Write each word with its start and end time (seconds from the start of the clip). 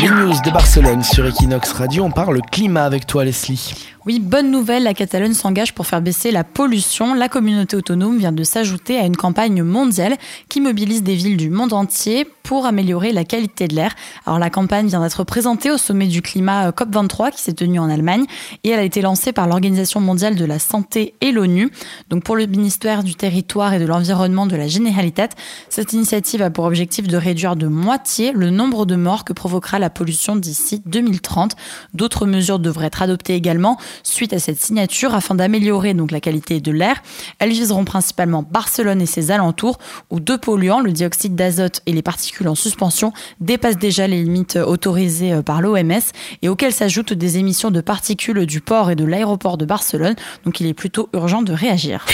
Les 0.00 0.08
news 0.08 0.34
de 0.44 0.50
Barcelone 0.50 1.02
sur 1.02 1.26
Equinox 1.26 1.72
Radio, 1.72 2.04
on 2.04 2.10
parle 2.10 2.40
climat 2.50 2.84
avec 2.84 3.06
toi 3.06 3.24
Leslie. 3.24 3.93
Oui, 4.06 4.20
bonne 4.20 4.50
nouvelle, 4.50 4.82
la 4.82 4.92
Catalogne 4.92 5.32
s'engage 5.32 5.72
pour 5.72 5.86
faire 5.86 6.02
baisser 6.02 6.30
la 6.30 6.44
pollution. 6.44 7.14
La 7.14 7.30
communauté 7.30 7.74
autonome 7.74 8.18
vient 8.18 8.32
de 8.32 8.44
s'ajouter 8.44 8.98
à 8.98 9.06
une 9.06 9.16
campagne 9.16 9.62
mondiale 9.62 10.18
qui 10.50 10.60
mobilise 10.60 11.02
des 11.02 11.14
villes 11.14 11.38
du 11.38 11.48
monde 11.48 11.72
entier 11.72 12.26
pour 12.42 12.66
améliorer 12.66 13.12
la 13.12 13.24
qualité 13.24 13.66
de 13.66 13.74
l'air. 13.74 13.94
Alors 14.26 14.38
la 14.38 14.50
campagne 14.50 14.86
vient 14.88 15.00
d'être 15.00 15.24
présentée 15.24 15.70
au 15.70 15.78
sommet 15.78 16.06
du 16.06 16.20
climat 16.20 16.68
euh, 16.68 16.70
COP23 16.72 17.32
qui 17.32 17.40
s'est 17.40 17.54
tenu 17.54 17.78
en 17.78 17.88
Allemagne 17.88 18.26
et 18.62 18.68
elle 18.68 18.78
a 18.78 18.82
été 18.82 19.00
lancée 19.00 19.32
par 19.32 19.48
l'Organisation 19.48 20.00
mondiale 20.00 20.36
de 20.36 20.44
la 20.44 20.58
santé 20.58 21.14
et 21.22 21.32
l'ONU. 21.32 21.70
Donc 22.10 22.22
pour 22.24 22.36
le 22.36 22.44
ministère 22.44 23.02
du 23.02 23.14
territoire 23.14 23.72
et 23.72 23.78
de 23.78 23.86
l'environnement 23.86 24.46
de 24.46 24.56
la 24.56 24.68
Généralitat, 24.68 25.30
cette 25.70 25.94
initiative 25.94 26.42
a 26.42 26.50
pour 26.50 26.66
objectif 26.66 27.08
de 27.08 27.16
réduire 27.16 27.56
de 27.56 27.66
moitié 27.66 28.32
le 28.32 28.50
nombre 28.50 28.84
de 28.84 28.96
morts 28.96 29.24
que 29.24 29.32
provoquera 29.32 29.78
la 29.78 29.88
pollution 29.88 30.36
d'ici 30.36 30.82
2030. 30.84 31.56
D'autres 31.94 32.26
mesures 32.26 32.58
devraient 32.58 32.88
être 32.88 33.00
adoptées 33.00 33.34
également 33.34 33.78
suite 34.02 34.32
à 34.32 34.38
cette 34.38 34.60
signature 34.60 35.14
afin 35.14 35.34
d'améliorer 35.34 35.94
donc 35.94 36.10
la 36.10 36.20
qualité 36.20 36.60
de 36.60 36.72
l'air. 36.72 37.02
Elles 37.38 37.50
viseront 37.50 37.84
principalement 37.84 38.42
Barcelone 38.42 39.00
et 39.00 39.06
ses 39.06 39.30
alentours 39.30 39.78
où 40.10 40.20
deux 40.20 40.38
polluants, 40.38 40.80
le 40.80 40.92
dioxyde 40.92 41.34
d'azote 41.34 41.80
et 41.86 41.92
les 41.92 42.02
particules 42.02 42.48
en 42.48 42.54
suspension, 42.54 43.12
dépassent 43.40 43.78
déjà 43.78 44.06
les 44.06 44.22
limites 44.22 44.56
autorisées 44.56 45.32
euh, 45.32 45.42
par 45.42 45.60
l'OMS 45.60 45.92
et 46.42 46.48
auxquelles 46.48 46.72
s'ajoutent 46.72 47.12
des 47.12 47.38
émissions 47.38 47.70
de 47.70 47.80
particules 47.80 48.46
du 48.46 48.60
port 48.60 48.90
et 48.90 48.96
de 48.96 49.04
l'aéroport 49.04 49.56
de 49.58 49.64
Barcelone. 49.64 50.16
Donc 50.44 50.60
il 50.60 50.66
est 50.66 50.74
plutôt 50.74 51.08
urgent 51.12 51.42
de 51.42 51.52
réagir. 51.52 52.04